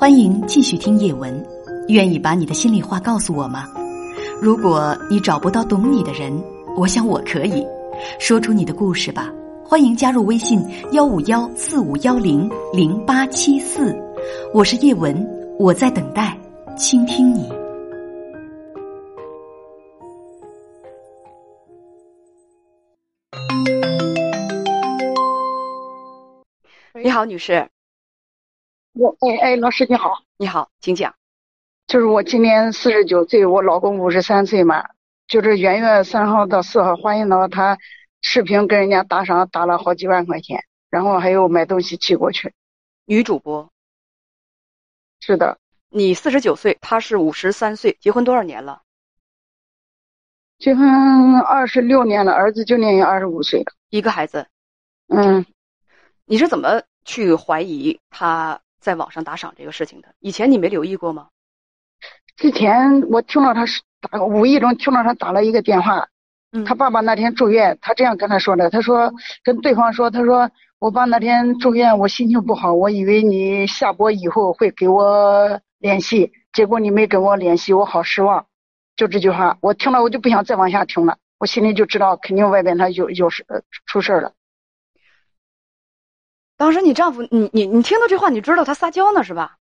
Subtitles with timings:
[0.00, 1.46] 欢迎继续听叶文，
[1.88, 3.68] 愿意把你的心里话告诉我吗？
[4.40, 6.32] 如果你找不到懂你的人，
[6.74, 7.62] 我想我可以
[8.18, 9.30] 说出你的故事吧。
[9.62, 13.94] 欢迎加入微信幺五幺四五幺零零八七四，
[14.54, 15.14] 我是叶文，
[15.58, 16.34] 我在等待
[16.78, 17.46] 倾听你。
[27.04, 27.68] 你好，女士。
[29.00, 31.14] 我哎哎，老师你好，你好，请讲。
[31.86, 34.86] 就是我今年四十九岁，我老公五十三岁嘛。
[35.26, 37.78] 就是元月三号到四号，欢迎到他
[38.20, 42.52] 视频跟人家打赏，打了好几万块钱，然后还有买东西寄过去。
[43.06, 43.72] 女主播。
[45.20, 45.58] 是的。
[45.88, 48.82] 你四十九岁，他是五十三岁，结婚多少年了？
[50.58, 54.46] 结婚二十六年了，儿子今年也二十五岁了，一个孩子。
[55.08, 55.46] 嗯。
[56.26, 58.60] 你是怎么去怀疑他？
[58.80, 61.28] 在网上打赏这个事情的，以前你没留意过吗？
[62.36, 66.08] 之前我听到他是打，无意中听到他打了一个电话，
[66.52, 69.12] 嗯，他爸爸那天住院，他这样跟他说的，他说
[69.44, 78.46] 跟对方说，他说我爸那天住院，我心情不好，我以为你下播以后会给我联系，结果你没跟我联系，我好失望。
[78.96, 83.44] 就这句话，我听了我就不想再往下听了，我心里就知道肯定外边他有有事
[83.84, 84.32] 出事了。
[86.60, 89.56] 当时你丈夫，你你你听到这话，你知道他撒娇呢是吧？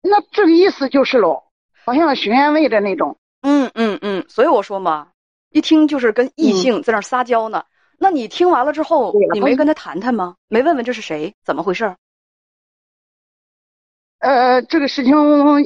[0.00, 1.42] 那这个意思就是喽，
[1.84, 3.18] 好像寻安慰的那种。
[3.42, 5.08] 嗯嗯嗯，所以我说嘛，
[5.50, 7.64] 一听就是跟异性在那撒娇呢。
[7.98, 10.36] 那你听完了之后，你没跟他谈谈吗？
[10.46, 11.34] 没问问这是谁？
[11.44, 11.96] 怎么回事？
[14.20, 15.16] 呃，这个事情，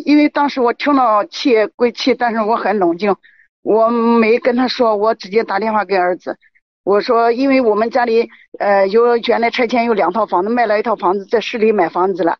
[0.06, 3.14] 因为当时我听到气归气，但是我很冷静，
[3.60, 6.38] 我没跟他说，我直接打电话给儿子。
[6.82, 8.28] 我说，因为我们家里
[8.58, 12.38] 呃有原来拆迁有两套房子，卖了一套房子，在市里买房子了，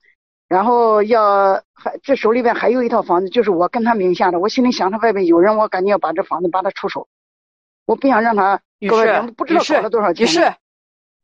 [0.49, 4.39] 然后要还这手里边还有一套房子，就是我跟他名下的。
[4.39, 7.07] 我心里想，他外边有人，我赶紧要把这房子把他出手，
[7.87, 10.25] 我不想让他于是不知道搞了多少钱。
[10.25, 10.53] 于是，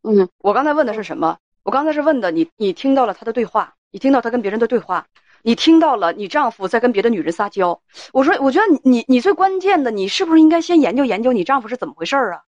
[0.02, 1.38] 嗯，我刚才问的是什么？
[1.62, 5.06] 我刚才是问的你，你听到了他的对话，你听到他跟别人的对话，
[5.42, 7.80] 你听到了你丈夫在跟别的女人撒娇。
[8.12, 12.42] 我说，我觉得你你最关键的，你是不是应该先研究研究你丈夫是怎么回事啊？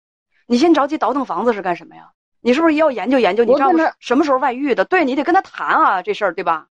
[0.47, 2.11] 你先着急倒腾房子是干什么呀？
[2.39, 4.85] 你是不是也要研究研究你丈夫什么时候外遇的？
[4.85, 6.67] 对你得跟他谈啊，这事儿对吧？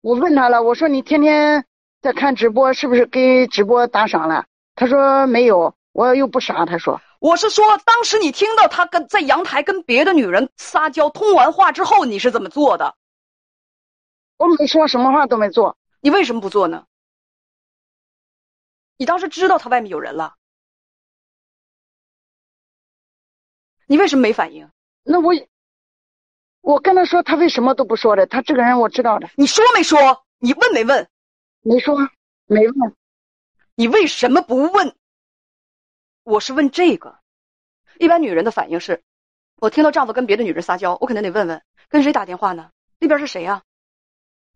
[0.00, 1.64] 我问他了，我说你天天
[2.02, 4.46] 在看直播，是不是给直播打赏了？
[4.74, 6.66] 他说没有，我又不傻。
[6.66, 12.96] 他说我是说，当时你听到他跟在阳台跟别的女人撒娇，通完话之后你是怎么做的？
[14.38, 15.76] 我没说什么话都没做。
[16.00, 16.86] 你为什么不做呢？
[18.96, 20.34] 你当时知道他外面有人了。
[23.86, 24.70] 你为什么没反应？
[25.02, 25.32] 那我，
[26.60, 28.26] 我跟他说，他为什么都不说的？
[28.26, 29.28] 他这个人我知道的。
[29.36, 30.24] 你说没说？
[30.38, 31.08] 你问没问？
[31.62, 31.96] 没说，
[32.46, 32.94] 没问。
[33.74, 34.94] 你为什么不问？
[36.22, 37.18] 我是问这个。
[37.98, 39.02] 一般女人的反应是，
[39.56, 42.70] 我听到丈夫跟别的女人撒娇，我肯定得问问，跟谁打电话呢？
[42.98, 43.62] 那边是谁呀？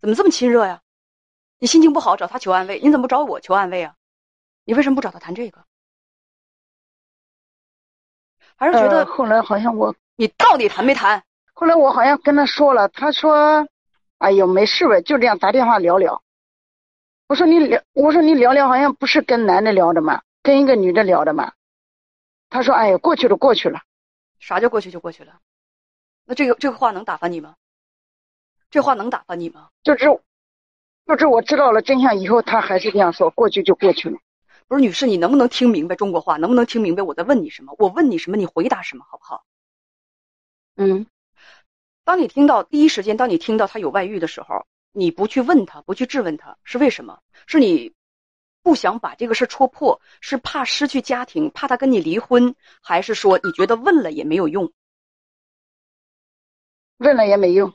[0.01, 0.81] 怎么这么亲热呀？
[1.59, 3.95] 你心情不好找他求安慰，你怎么不找我求安慰啊？
[4.65, 5.65] 你为什么不找他谈这个？
[8.59, 11.23] 还是觉得后来好像我你到底谈没谈？
[11.55, 13.69] 后来我好像跟他说了，他说
[14.19, 16.23] ：“哎呦，没事呗，就这样打电话聊聊。”
[17.29, 21.53] 我说你聊，我说你聊聊，好像不是跟男的聊的嘛，跟一个女的聊的嘛。
[22.51, 23.81] 他说：“哎呀，过去了，过去了。”
[24.41, 25.35] 啥叫过去就过去了？
[26.25, 27.55] 那这个这个话能打发你吗？
[28.71, 29.69] 这话能打发你吗？
[29.83, 30.07] 就是，
[31.07, 34.19] 就是我知道了真相以后，他还是这样说，过去就过去了。
[34.69, 36.37] 不是女士，你能不能听明白中国话？
[36.37, 37.75] 能不能听明白我在问你什么？
[37.79, 39.45] 我问你什么，你回答什么，好不好？
[40.77, 41.07] 嗯，
[42.05, 47.21] 当你听到第一时间，当你听到他有外遇的时候，你不去问他，不去质问他，是为什么？
[47.47, 47.95] 是你
[48.63, 54.71] 不想把这个事戳破，是怕失去家庭，怕他跟你离婚，还是说你觉得问了也没有用？
[56.99, 57.73] 问了也没用。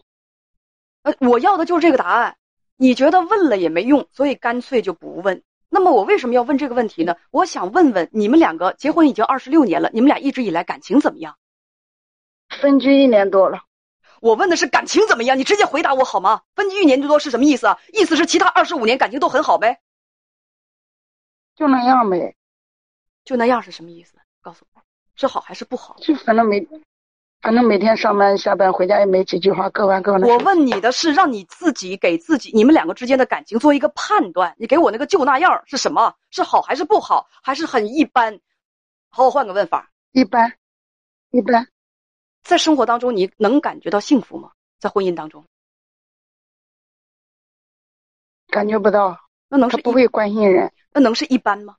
[1.02, 2.38] 呃，我要的就是这个答案。
[2.76, 5.44] 你觉得问了也没用，所以干脆就不问。
[5.74, 7.16] 那么我为什么要问这个问题呢？
[7.32, 11.36] 我想问问你们两个结婚已经二十六年了，你们俩一直以来感情怎么样？
[12.62, 13.64] 分居一年多了。
[14.22, 16.44] 我问的是感情怎么样，你直接回答我好吗？
[16.56, 17.80] 分居一年多是什么意思啊？
[17.92, 19.82] 意思是其他二十五年感情都很好呗？
[21.56, 22.36] 就那样呗。
[23.26, 24.14] 就那样是什么意思？
[24.44, 24.82] 告诉我，
[25.16, 25.96] 是好还是不好？
[26.00, 26.68] 就反正没。
[27.44, 30.26] 反正每天上班下班回家也没几句话，各玩各的。
[30.26, 34.56] 我问你的是，让你自己给自己你们两个之间的感情做一个判断。
[34.58, 36.16] 你给我那个就那样是什么？
[36.32, 37.28] 是好还是不好？
[37.44, 38.40] 还是很一般？
[39.10, 39.92] 好，我换个问法。
[40.14, 40.54] 一般，
[41.32, 41.68] 一般。
[42.44, 44.52] 在生活当中，你能感觉到幸福吗？
[44.80, 45.46] 在婚姻当中，
[48.48, 49.20] 感觉不到，
[49.50, 50.72] 那能是不会关心人。
[50.94, 51.76] 那能是一般吗？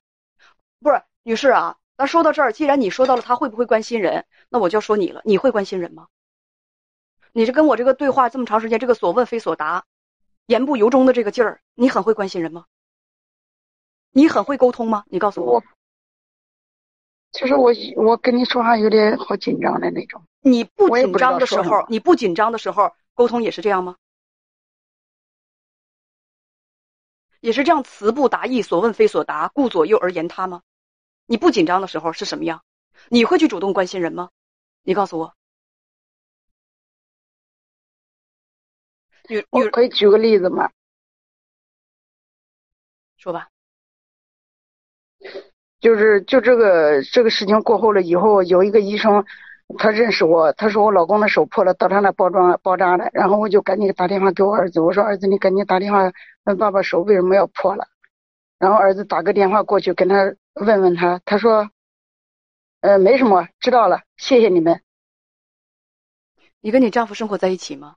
[0.81, 6.09] 不是，女士啊，那说到这儿，既然你说到了他会不会关心人，那我就要说你了，你会关心人吗？
[7.33, 9.85] 你这跟我这个对话这么长时间，这个所问非所答，
[10.47, 12.67] 言不由衷的这个劲儿，你很会关心人吗？
[14.11, 15.05] 你很会沟通吗？
[15.09, 15.63] 你告诉我，我
[17.33, 20.23] 其实我我跟你说话有点好紧张的那种。
[20.41, 23.97] 你不紧张的时候你不紧张的时候，沟通也是这样吗？
[27.41, 30.63] 也是这样词不达意，所问非所答，顾左右而言他吗？
[31.27, 32.63] 你不紧张的时候是什么样？
[33.09, 34.31] 你会去主动关心人吗？
[34.83, 35.35] 你告诉我。
[39.29, 40.71] 女女我可以举个例子吗？
[43.17, 43.49] 说吧，
[45.81, 49.25] 就是就这个这个事情过后了以后，有一个医生，
[49.79, 56.13] 他认识我，他说我老公的手破了，到他那包装包扎了，然后我就赶紧打电话给我儿子，我说儿子你赶紧打电话
[56.45, 57.89] 问爸爸手为什么要破了，
[58.59, 61.71] 然后儿子打个电话过去跟他问问他，他说，
[62.81, 64.83] 呃没什么，知道了，谢谢你们，
[66.61, 67.97] 你跟你丈夫生活在一起吗？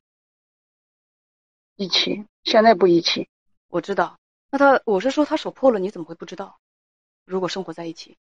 [1.75, 3.29] 一起，现在不一起，
[3.67, 4.17] 我知道。
[4.49, 6.59] 那他，我是说他手破了，你怎么会不知道？
[7.25, 8.17] 如果生活在一起，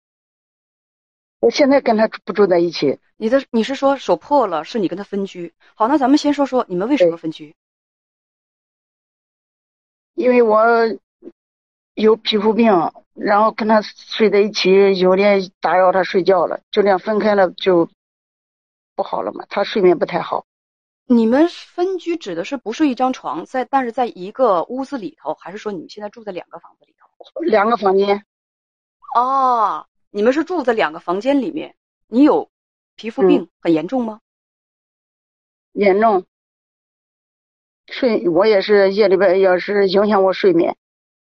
[1.41, 5.53] 我现在跟他不住在一起，你的你是说手破了，是你跟他分居？
[5.75, 7.57] 好，那咱们先说说你们为什么分居？
[10.15, 10.63] 因为我
[11.95, 12.73] 有皮肤病，
[13.23, 17.89] 然后跟他睡在一起，有点打扰他睡觉了，就这样分开了就
[18.97, 19.45] 不好了嘛。
[19.51, 20.47] 他睡眠不太好，
[21.05, 27.41] 你们分居指的是不睡一张床，在但是在一个屋子里头，还是说你们现在住在两个房子里头？
[27.43, 28.25] 两个房间，
[29.15, 31.75] 哦，你们是住在两个房间里面。
[32.09, 32.49] 你有
[32.97, 34.21] 皮肤病、很严重吗？
[35.73, 36.25] 严重。
[37.87, 40.77] 睡我也是夜里边要是影响我睡眠，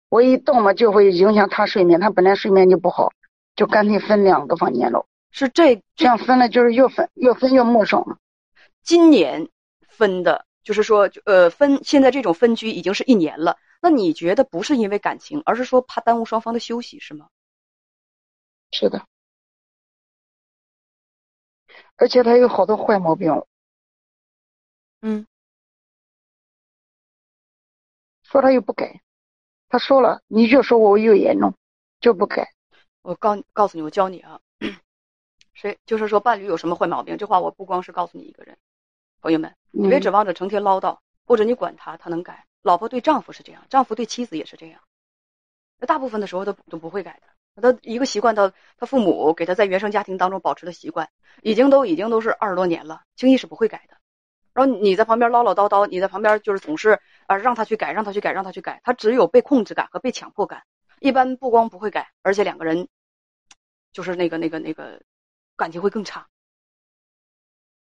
[0.10, 3.12] 我一动嘛就会影响他睡眠，他本来睡眠就不好，
[3.56, 5.06] 就干脆分两个房间了。
[5.32, 8.18] 是这这样分了就是越分越分越陌生了。
[8.82, 9.50] 今年
[9.88, 13.58] 分的，就是说呃分现在这种分居已经是一年了。
[13.82, 17.28] 那你觉得不是因为感情，而是说怕耽误双方的休息，是吗？
[18.72, 19.06] 是的，
[21.96, 23.44] 而且他有好多坏毛病，
[25.02, 25.28] 嗯，
[28.24, 29.02] 说他又不改，
[29.70, 31.54] 他说了，你越说我越严重，
[32.00, 32.50] 就不改。
[33.02, 34.40] 我告告诉你，我教你啊，
[35.54, 38.58] 谁就是说伴侣有什么坏毛病，这话我不光是告诉你一个人，
[39.22, 42.46] 朋友们，你别嗯指望着成天唠叨，或者你管他，他能改。
[42.64, 44.82] 老婆对丈夫是这样，丈夫对妻子也是这样，
[45.80, 47.28] 那大部分的时候都都不会改的。
[47.62, 51.10] 他一个习惯，他他父母给他在原生家庭当中保持的习惯，
[51.42, 53.98] 已经都已经都是二十多年了，轻易是不会改的。
[54.54, 60.64] 然后你在旁边唠唠叨叨，你在旁边就是总是啊让他去改，让他去改，让他去改，他只有被控制感和被强迫感。
[61.00, 62.88] 一般不光不会改，而且两个人
[63.92, 65.02] 就是那个那个那个
[65.56, 66.28] 感情会更差。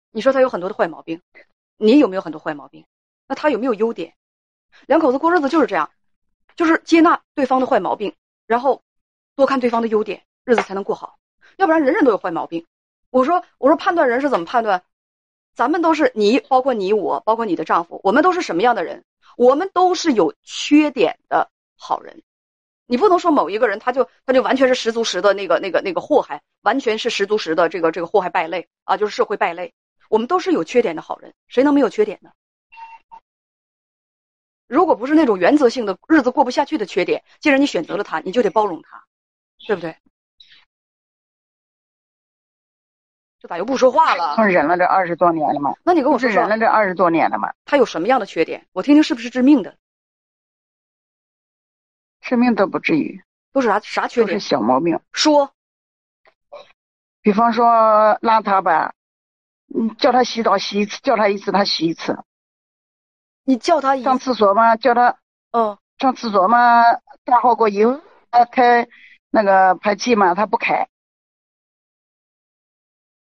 [0.10, 1.22] 你说他有很多的坏毛病，
[1.78, 2.88] 你有没有很多坏毛病？
[3.28, 4.16] 那他有没有优点？
[4.88, 5.92] 两口子过日子就是这样，
[6.56, 8.16] 就是接纳对方的坏毛病，
[8.48, 8.82] 然后
[9.36, 11.20] 多看对方的优点，日子才能过好。
[11.58, 12.66] 要不然人人都有坏毛病。
[13.10, 14.84] 我说我说判断人是怎么判断？
[15.58, 19.04] 咱们都是你，包括你我，包括你的丈夫，我们都是什么样的人？
[19.36, 22.22] 我们都是有缺点的好人。
[22.86, 29.74] 你不能说某一个人他就他就完全是十足十的那个那个那个祸害，完全是十足十的这个这个祸害败类啊，就是社会败类。
[30.10, 32.30] 我们都是有缺点的好人，谁能没有缺点呢？
[34.68, 39.04] 如果不是那种原则性的日子过不下去的缺点，既然你选择了他，你就得包容他，
[39.66, 39.96] 对不对？
[43.40, 44.36] 这咋又不说话了？
[44.36, 48.66] 他忍了这二十多年了嘛，那你跟我说说，忍了这二十多年了嘛，他有什么样的缺点？
[48.74, 49.78] 我听听是不是致命的？
[52.22, 54.40] 致命都不至于，都是啥啥缺都是点？
[54.40, 55.00] 小毛病。
[55.14, 55.52] 说，
[57.22, 57.66] 比方说
[58.22, 58.94] 邋遢吧，
[59.68, 62.18] 你，叫他洗澡洗一次，叫他一次他洗一次。
[63.44, 65.20] 你叫他一上厕所嘛，叫他
[65.52, 66.82] 嗯，上厕所嘛，
[67.24, 68.02] 大号过以后，
[68.32, 68.88] 他开
[69.30, 70.90] 那个排气嘛，他不开。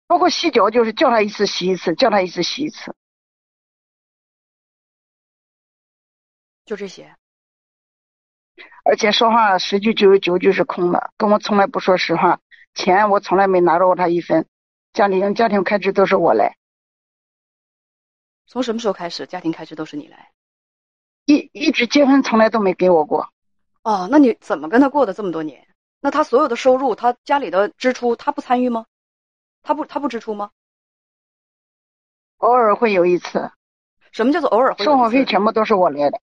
[0.07, 2.93] 包括洗脚，就是叫他一次洗一次，叫他一次洗一次。
[6.65, 7.15] 就这些。
[8.83, 12.39] 而且说话十句就有九句是空的，跟我从来不说实话。
[12.73, 14.45] 钱我从来没拿着过他一分，
[14.93, 16.57] 家里家庭开支都是我来。
[18.47, 20.31] 从什么时候开始，家庭开支都是你来？
[21.25, 23.27] 一一直结婚从来都没给我过，
[23.81, 25.67] 哦，那你怎么跟他过的这么多年？
[25.99, 28.85] 那他所有的收入，他家里的支出，他不参与吗？
[29.65, 30.51] 他不，他不支出吗？
[32.37, 33.51] 偶尔会有一次，
[34.11, 34.83] 什么叫做偶尔会有一次？
[34.85, 36.21] 生活费全部都是我来的。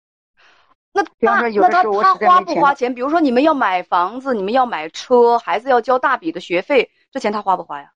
[0.93, 2.95] 那比方说有那他他花不花钱？
[2.95, 7.93] 比如说你们要买房子，你们要买车，孩子要交大笔的学费，这钱他花不花呀？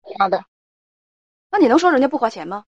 [0.00, 0.44] 花的，
[1.50, 2.64] 那你能说人家不花钱吗？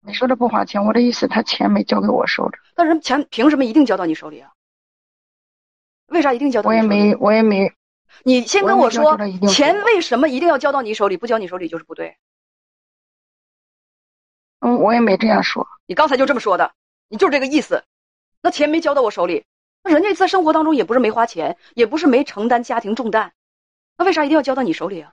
[0.00, 4.52] 你说的不花钱，我的意思他钱没交给我收着，但人钱凭什么一定交到你手里啊？
[6.06, 6.82] 为啥一定交到我也？
[6.82, 7.72] 没我也没
[8.24, 9.16] 你先跟我说
[9.48, 12.16] 钱为什么一定要交到你手里，不交你手里就是不对？
[14.60, 16.72] 嗯我也没这样说，你刚才就这么说的，
[17.08, 17.84] 你就是这个意思。
[18.42, 19.44] 那钱没交到我手里，
[19.82, 23.32] 那人家在生活当中也不是没花钱，也不是没承担家庭重担，
[23.96, 25.12] 那为啥一定要交到你手里啊？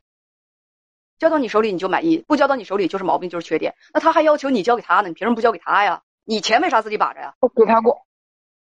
[1.19, 3.75] 交到你手里你就满意，不交到你手里就是毛病，就是缺点。
[3.93, 6.01] 那他还要求你交给他呢，你凭什么不交给他呀？
[6.25, 7.35] 你钱为啥自己把着呀？
[7.39, 8.05] 我给他过，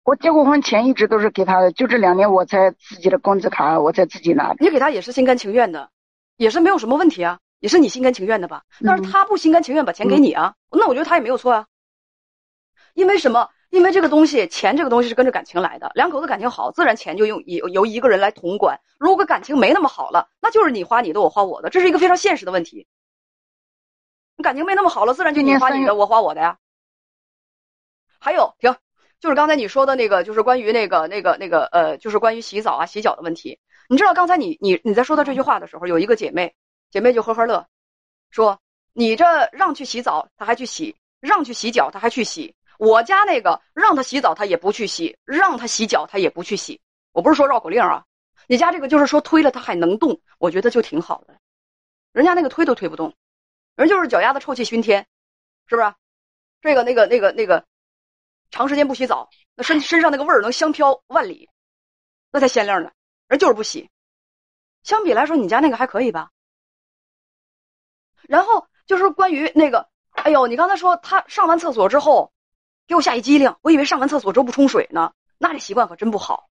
[0.03, 5.89] 我结过婚前一直都是给他的，就这两年我才自己的工资卡我才自己拿的，你给他也是心甘情愿的，
[6.38, 8.63] 也是没有什么问题啊，也是你心甘情愿的吧？
[8.84, 11.67] 但是嗯他不心甘情愿把钱给你啊，那我觉得他也没有错啊。
[12.93, 13.50] 因为什么？
[13.70, 18.81] 因为这个东西，钱这个东西是跟着感情来的，两口子感情好，自然钱就用由由一个人来统管。
[19.00, 22.86] 如果感情没那么好了，那就是你花你的，我花我的，这是一个非常现实的问题。
[24.36, 26.58] 你感情没那么好了，自然就你花你的，我花我的呀。
[28.20, 28.75] 还有，停，
[29.21, 33.59] 就是刚才你说的那个，就是关于那个那个那个呃，就是关于洗澡啊、洗脚的问题。
[33.87, 36.55] 你知道刚才你你你在说到这句话的时候，有一个姐妹，
[36.89, 37.67] 姐妹就呵呵乐，
[38.31, 38.59] 说
[38.93, 42.55] 你这让去洗澡，她还去洗；让去洗脚，她还去洗。
[42.79, 46.81] 我家那个让他洗澡，他也不去洗；让他洗脚，他也不去洗。
[47.11, 48.03] 我不是说绕口令啊，
[48.47, 51.35] 你家这个就是说推了他还能动，我觉得就挺好的。
[52.11, 53.13] 人家那个推都推不动，
[53.75, 55.05] 人就是脚丫子臭气熏天，
[55.67, 55.93] 是不是？
[56.59, 57.63] 这个那个那个那个，
[58.51, 61.50] 长时间不洗澡，那身身上那个味儿能香飘万里，
[62.31, 62.91] 那才鲜亮呢。
[63.27, 63.89] 人就是不洗，
[64.84, 66.29] 相比来说，你家那个还可以吧？
[68.27, 72.31] 然后就是关于那个，哎呦，你刚才说他上完厕所之后。
[72.88, 76.50] 给我吓一激灵，我以为上完厕所之后不冲水呢，那这习惯可真不好，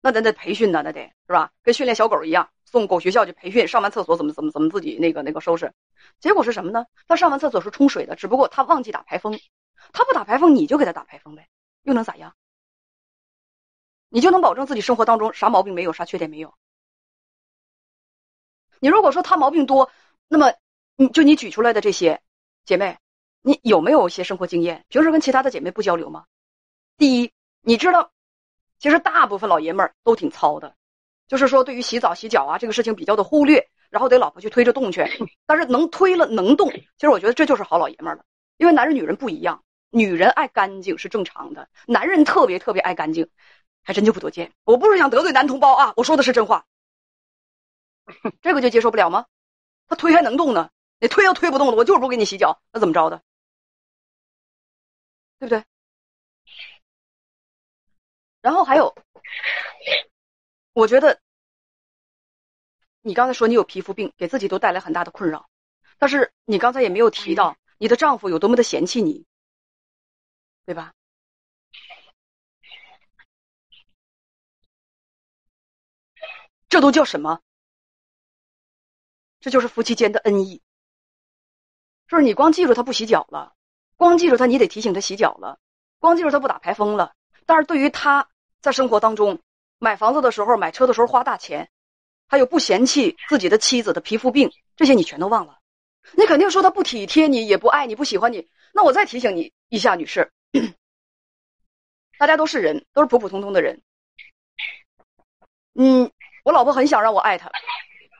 [0.00, 1.52] 那咱得培训呢，那得是吧？
[1.62, 5.72] 跟训练小狗一样，送狗学校去培训，上完厕所怎么怎么怎么自己那个那个收拾。
[6.18, 6.84] 结果是什么呢？
[7.06, 9.38] 他上完厕所是冲水的，只不过他忘记打排风，
[9.92, 11.48] 他不打排风，你就给他打排风呗，
[11.82, 12.34] 又能咋样？
[14.08, 16.54] 你就能保证自己生活当中啥毛病没有，啥缺点没有。
[18.80, 19.90] 你如果说他毛病多，
[20.28, 20.54] 那么
[20.96, 22.20] 你就你举出来的这些，
[22.64, 22.98] 姐妹。
[23.40, 24.84] 你有没有一些生活经验？
[24.88, 26.26] 平时跟其他的姐妹不交流吗？
[26.98, 28.10] 第一，你知道，
[28.78, 30.74] 其实大部分老爷们儿都挺糙的，
[31.28, 35.06] 就是说对于洗澡洗脚啊这个事情比较的忽略，然后得老婆去推着动去。
[35.46, 38.24] 但是能推了能动，其实我觉得这就是好老爷们儿了。
[38.56, 43.30] 因为男人女人不一样，女人爱干净是正常的，男人特别特别爱干净，
[43.82, 44.52] 还真就不多见。
[44.64, 46.66] 我不是想得罪男同胞啊，我说的是真话。
[48.40, 49.26] 这个就接受不了吗？
[49.86, 53.22] 他推还能动呢，你推都推不动了，我就是不给你洗脚，那怎么着的？
[55.38, 55.64] 对不对？
[58.40, 58.94] 然后还有，
[60.72, 61.20] 我觉得
[63.02, 65.48] 你刚才说你有皮肤病，给自己都带来很大的困扰，
[65.98, 69.26] 但是你刚才也没有提到你的丈夫有多么的嫌弃你，
[70.68, 70.92] 对吧？
[76.68, 77.40] 这都叫什么？
[79.40, 80.60] 这就是夫妻间的恩义。
[82.06, 83.54] 就是你光记住他不洗脚了。
[83.96, 85.58] 光记住他，你得提醒他洗脚了；
[86.00, 87.14] 光记住他不打排风了。
[87.46, 88.28] 但是对于他
[88.60, 89.40] 在生活当中
[89.78, 91.70] 买房子的时候、买车的时候花大钱，
[92.26, 95.60] 还有不嫌弃自己的妻子的皮肤病，这些你全都忘了。
[96.12, 98.50] 你肯定说他不体贴你，也不爱你，不喜欢你。
[98.74, 100.30] 那我再提醒你一下，女士，
[102.18, 103.80] 大家都是人，都是普普通通的人。
[105.74, 106.10] 嗯，
[106.44, 107.50] 我老婆很想让我爱她，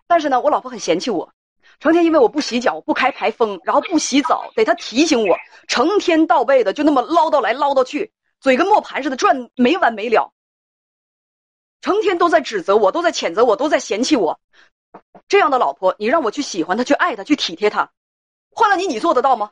[0.06, 1.32] 但是呢，我老婆很嫌弃我。
[1.80, 5.36] 成天因为我不洗脚、不开排风，然后不洗澡，得她提醒我，
[5.68, 10.32] 成天倒背的就那么唠叨来唠叨去，嘴跟磨盘似的转没完没了。
[11.80, 14.40] 成天都在指责我，都在谴责我，都在嫌弃我。
[15.28, 17.90] 这样的老婆，你让我去喜欢她、去爱她、去体贴她，
[18.50, 19.50] 换了你，你做得到吗？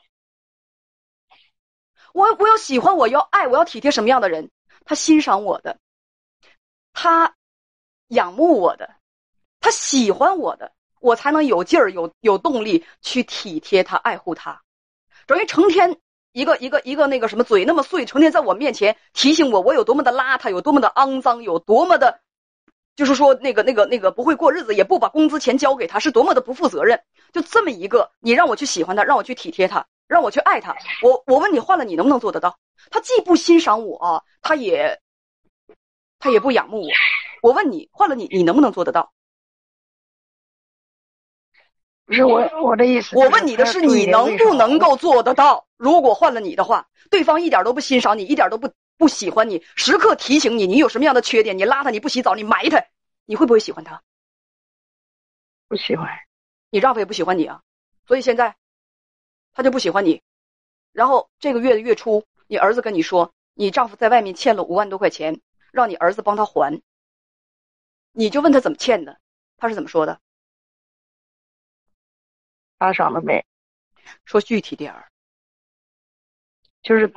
[2.17, 4.51] 我我要喜欢，我要爱，我要体贴什么样的人？
[4.87, 5.79] 他欣赏我的，
[6.95, 7.35] 他
[8.09, 8.89] 仰慕我的，
[9.61, 10.73] 他喜欢我的。
[11.01, 14.63] 我才能有劲儿、有有动力去体贴他、爱护他。
[15.27, 15.99] 等于成天
[16.33, 22.21] 一个一个一个那个什么嘴那么碎，成天在我面前提醒我我有多么的邋遢，有多么的肮脏，有多么的，
[22.97, 26.99] 就是说那个那个那个不会过日子，也不把工资钱交给他，是多么的不负责任。
[27.31, 30.77] 就这么一个，你让我去喜欢他，让我去体贴他，让我去爱他。
[31.03, 32.59] 我我问你，换了你能不能做得到？
[32.91, 35.01] 他既不欣赏我，他也
[36.19, 36.89] 他也不仰慕我。
[37.43, 39.13] 我问你，换了你，你能不能做得到？
[42.05, 43.17] 不是我我的意思。
[43.17, 45.67] 我问你的是，你能不能够做得到？
[45.77, 52.91] 如果换了你的话，对方一点都不欣赏你，一点都不不喜欢你，时刻提醒你你有什么样的缺点，你邋遢，你不洗澡，你埋汰，
[53.25, 54.01] 你会不会喜欢他？
[55.69, 56.09] 不喜欢。
[56.71, 57.61] 你丈夫也不喜欢你啊，
[58.07, 58.55] 所以现在
[59.57, 60.21] 他就不喜欢你。
[60.93, 65.41] 然后这个月的月初，你儿子跟你说，你丈夫在外面欠了五万多块钱，
[65.73, 66.83] 让你儿子帮他还。
[68.13, 69.19] 你就问他怎么欠的，
[69.57, 70.21] 他是怎么说的？
[72.77, 73.47] 打赏了没？
[74.27, 75.11] 说具体点儿。
[76.83, 77.11] 就是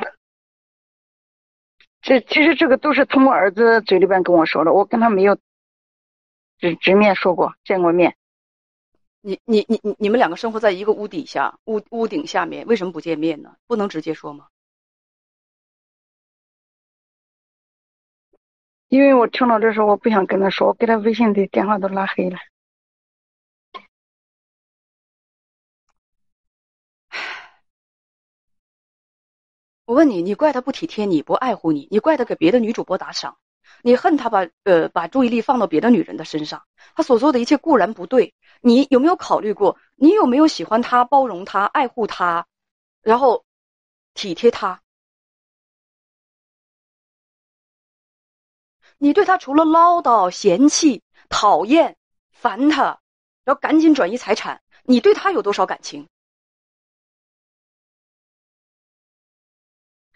[2.01, 5.37] 这其实这个都是从我儿子嘴里边跟我说的，我跟他没有
[6.57, 8.15] 直直面说过，见过面。
[9.21, 13.55] 你你你你你们两个生活在一个屋底下，屋屋顶下面，为什么不见面呢？
[13.67, 14.47] 不能直接说吗？
[18.87, 22.37] 因为我听到这时候，我不想跟他说，我给他微信的电话都拉黑了。
[29.85, 33.37] 我问你，你怪他不体贴你，不爱护你，你怪他给别的女主播打赏，
[33.81, 36.63] 你恨他把呃把注意力放到别的女人的身上，
[36.95, 42.45] 他所做的一切固然不对，你有没有考虑过，你有没有喜欢他、包容他、爱护他，
[43.01, 43.45] 然后
[44.13, 44.81] 体贴他？
[48.97, 51.95] 你对他除了唠叨、嫌弃、讨厌、
[52.31, 52.99] 烦他，
[53.45, 56.07] 然后赶紧转移财产，你对他有多少感情？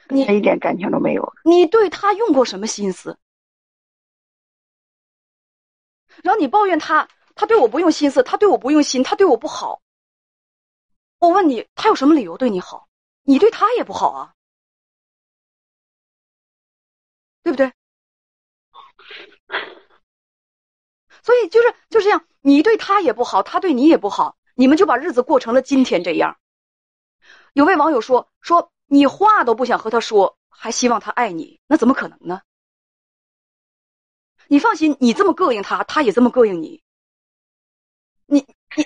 [0.10, 1.34] 你一点感情都没有。
[1.46, 3.18] 你对他用过什么心思？
[6.24, 9.82] 然后你抱怨他，他对我不用心思，他对我不用心，他对我不好。
[11.20, 12.88] 我问你，他有什么理由对你好？
[13.24, 14.34] 你对他也不好啊，
[17.44, 17.72] 对不对？
[21.22, 26.38] 所以就是就是这样，你对他也不好，他对你也不好，你们就把日子过成了今天这样。
[27.54, 32.42] 有位网友说说你话都不想和他说，还希望他爱你，那怎么可能呢？
[34.48, 36.82] 你放心，你这么膈应他，他也这么膈应你。
[38.26, 38.86] 你你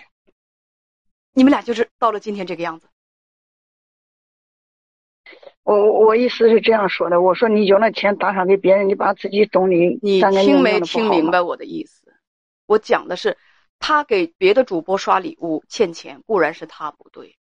[1.34, 2.88] 你们俩就是到了今天这个样子。
[5.64, 12.14] 我我意思是这样说的，我说你有那钱打赏给别人，你把自己懂你你听没听明白我的意思？
[12.66, 13.38] 我讲的是，
[13.78, 17.38] 他给别的主播刷礼物欠钱，固然是他不对，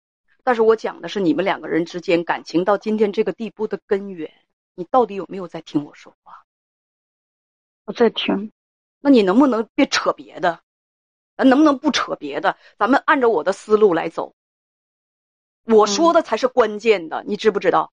[0.44, 4.32] 但是我讲的是你们两个人之间感情到今天这个地步的根源。
[4.74, 6.41] 你到底有没有在听我说话？
[7.84, 8.52] 我在听。
[9.00, 10.60] 那你能不能别扯别的？
[11.36, 12.56] 咱能不能不扯别的？
[12.78, 14.34] 咱们按照我的思路来走。
[15.64, 17.92] 我说的才是关键的，你知不知道？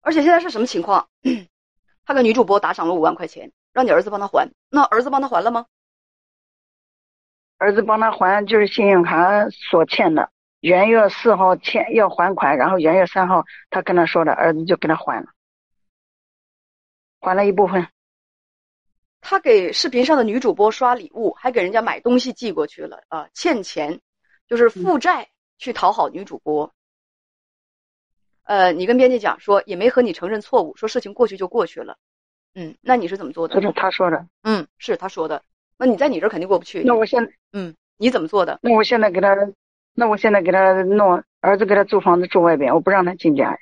[0.00, 1.08] 而且现在是什么情况？
[2.04, 3.52] 他给女主播打赏了五万块钱。
[3.72, 5.66] 让你儿子帮他还，那儿子帮他还了吗？
[7.58, 15.26] 儿子帮他还就是信用卡所欠的，元月四号欠要还款，然后元月三号他跟他说的，儿子就给他还了，
[17.26, 17.84] 还了一部分。
[19.20, 24.00] 他给视频上的女主播刷礼物，还给人家买东西寄过去了啊，欠钱
[24.46, 26.72] 就是负债去讨好女主播。
[28.44, 31.98] 呃，你跟编辑讲说，也没和你承认错误，说事情过去就过去了。
[32.54, 33.56] 嗯，那你是怎么做的？
[33.56, 34.24] 这是他说的。
[34.44, 35.42] 嗯，是他说的。
[35.76, 36.84] 那你在你这儿肯定过不去。
[36.84, 37.20] 那我现
[37.52, 38.60] 嗯，你怎么做的？
[38.62, 39.34] 那我现在给他，
[39.94, 43.58] 那我现在给他弄儿子给他租房子住外边，我不让他进家。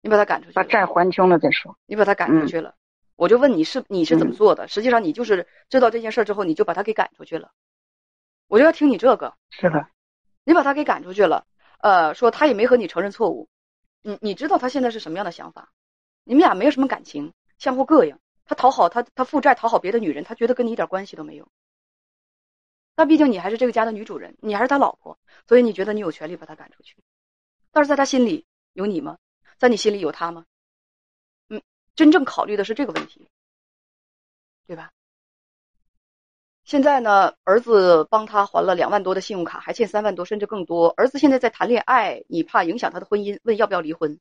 [0.00, 1.76] 你把他赶出去，把债还清了再说。
[1.84, 2.74] 你把他赶出去了，
[3.22, 4.66] 我就问你是你是怎么做的？
[4.66, 7.52] 实际上你就是知道这件事之后，你就把他给赶出去了。
[8.48, 9.32] 我就要听你这个。
[9.50, 9.86] 是的。
[10.42, 11.46] 你把他给赶出去了，
[11.82, 13.48] 呃，说他也没和你承认错误。
[14.00, 15.70] 你你知道他现在是什么样的想法？
[16.24, 18.18] 你们俩没有什么感情，相互膈应。
[18.44, 21.46] 他讨好他，他负债讨好别的女人，他觉得跟你一点关系都没有。
[22.96, 26.96] 但毕竟你还是这个家的女主人，你还是他老婆，所以你觉得你有权利把他赶出去。
[27.70, 29.16] 但是在他心里有你吗？
[29.58, 30.44] 在你心里有他吗？
[31.92, 33.28] 嗯，真正考虑的是这个问题，
[34.66, 34.92] 对吧？
[36.64, 40.88] 现在呢，儿子帮他还了两万多的信用卡，还欠三万多，甚至更多。
[40.96, 44.18] 儿子现在在谈恋爱，你怕影响他的婚姻，问要不要离婚？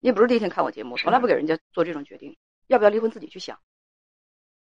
[0.00, 2.36] 你不是第一天看我节目，从来不给人家做这种决定。
[2.66, 3.10] 要不要离婚？
[3.10, 3.58] 自己去想，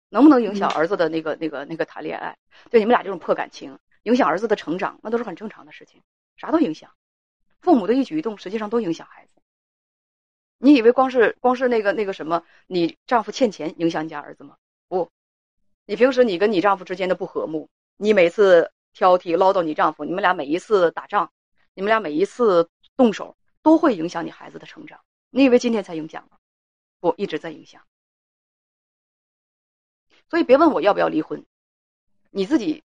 [0.09, 2.37] 能不能影响儿子的那个、那个、那个谈恋爱？
[2.71, 6.03] 对你们俩这种破感情，影响儿子的成长，那都是很正常的事情，
[6.37, 6.91] 啥都影响。
[7.61, 9.34] 父母的一举一动，实际上都影响孩子。
[10.59, 14.57] 你以为光是光是那个那个什么，你丈夫欠钱影响你家儿子吗？
[14.89, 15.11] 不，
[15.87, 21.31] 你平时你跟你丈夫之间的不和睦，你每次挑剔唠叨你丈夫，你们俩每一次打仗，
[21.75, 25.01] 你们俩每一次动手，都会影响你孩子的成长。
[25.31, 26.39] 你以为今天才影响吗？
[27.01, 27.83] 不一直在影响，
[30.31, 31.45] 所以别问我要不要离婚，
[32.31, 32.83] 你自己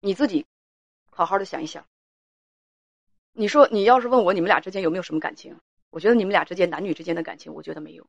[0.00, 0.44] 你自己
[1.10, 1.86] 好好的想一想。
[3.32, 5.56] 你说你要是问我你们俩之间有没有什么感情？
[5.90, 8.06] 我觉得你们俩之间男女之间的感情，我觉得没有。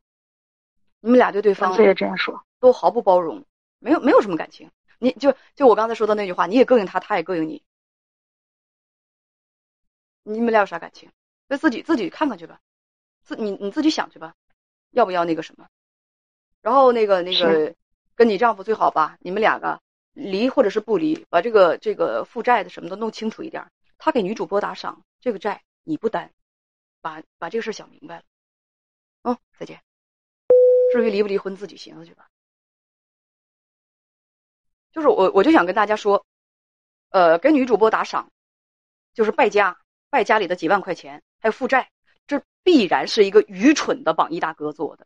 [0.99, 3.45] 你们俩对对方也这样说，都毫不包容，
[3.79, 4.69] 没有没有什么感情。
[4.97, 7.63] 你就就我刚才说的那句话，你也膈应他，他也膈应你，
[10.23, 11.09] 你们俩有啥感情？
[11.47, 12.59] 就自己自己看看去吧，
[13.23, 14.35] 自你你自己想去吧，
[14.91, 15.67] 要不要那个什么？
[16.61, 17.73] 然后那个那个
[18.15, 23.71] 跟你丈夫最好吧，你们两个离或者是不离，把这个这个负债的什么都弄清楚一点。
[23.97, 26.33] 他给女主播打赏，这个债你不担，
[27.01, 28.23] 把把这个事想明白了。
[29.23, 29.81] 嗯，再见。
[30.91, 32.29] 至于离不离婚，自己寻思去吧。
[34.91, 36.25] 就是我，我就想跟大家说，
[37.09, 38.31] 呃，给女主播打赏，
[39.13, 41.91] 就是败家，败家里的几万块钱，还有负债，
[42.25, 45.05] 这必然是一个愚蠢的榜一大哥做的。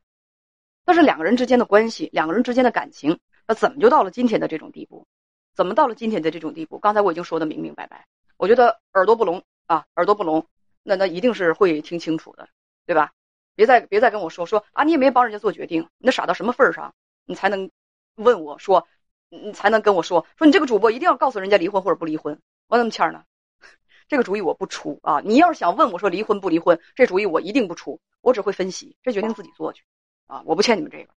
[0.86, 5.06] 但是两个人之间的关系，两个人之间的感情，那怎么就到了今天的这种地步？
[5.54, 6.80] 怎么到了今天的这种地步？
[6.80, 8.08] 刚才我已经说的明明白白。
[8.38, 10.48] 我觉得耳朵不聋啊，耳朵不聋，
[10.84, 12.48] 那那一定是会听清楚的，
[12.86, 13.12] 对吧？
[13.56, 16.94] 别再别再跟我说说啊，你也没帮人家做决定，你那傻到什么份儿上，
[17.26, 17.70] 你才能
[18.16, 18.88] 问我说，
[19.30, 22.42] 你才能跟我说说你这个主播一定要告诉人家离婚或者不离婚？
[22.68, 23.24] 我怎么签呢？
[24.10, 25.22] 这个主意我不出啊！
[25.24, 29.84] 你要是想问我说离婚不离婚，这主意我一定不出，我只会分析，这决定自己做去
[30.28, 30.42] 啊！
[30.46, 31.14] 我不欠你们这个。